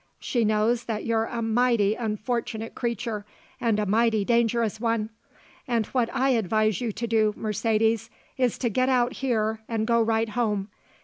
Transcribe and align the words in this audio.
She 0.19 0.43
knows 0.43 0.85
that 0.85 1.05
you're 1.05 1.25
a 1.27 1.43
mighty 1.43 1.93
unfortunate 1.93 2.73
creature 2.73 3.23
and 3.59 3.77
a 3.77 3.85
mighty 3.85 4.25
dangerous 4.25 4.79
one; 4.79 5.11
and 5.67 5.85
what 5.85 6.09
I 6.11 6.29
advise 6.31 6.81
you 6.81 6.91
to 6.91 7.05
do, 7.05 7.35
Mercedes, 7.37 8.09
is 8.35 8.57
to 8.57 8.69
get 8.69 8.89
out 8.89 9.17
here 9.17 9.61
and 9.69 9.85
go 9.85 10.01
right 10.01 10.29
home. 10.29 10.69